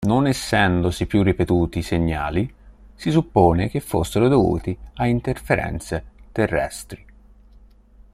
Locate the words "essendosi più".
0.25-1.21